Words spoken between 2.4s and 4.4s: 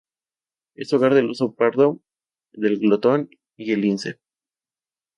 del glotón y el lince.